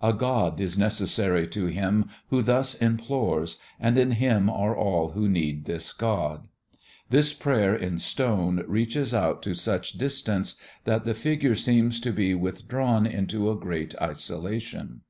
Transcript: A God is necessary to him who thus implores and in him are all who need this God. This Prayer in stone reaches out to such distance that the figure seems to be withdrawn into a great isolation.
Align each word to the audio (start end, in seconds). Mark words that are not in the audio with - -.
A 0.00 0.12
God 0.12 0.60
is 0.60 0.78
necessary 0.78 1.48
to 1.48 1.66
him 1.66 2.08
who 2.28 2.40
thus 2.40 2.76
implores 2.76 3.58
and 3.80 3.98
in 3.98 4.12
him 4.12 4.48
are 4.48 4.76
all 4.76 5.08
who 5.10 5.28
need 5.28 5.64
this 5.64 5.92
God. 5.92 6.46
This 7.10 7.34
Prayer 7.34 7.74
in 7.74 7.98
stone 7.98 8.62
reaches 8.68 9.12
out 9.12 9.42
to 9.42 9.54
such 9.54 9.94
distance 9.94 10.54
that 10.84 11.02
the 11.02 11.14
figure 11.14 11.56
seems 11.56 11.98
to 12.02 12.12
be 12.12 12.32
withdrawn 12.32 13.08
into 13.08 13.50
a 13.50 13.56
great 13.56 13.96
isolation. 14.00 15.00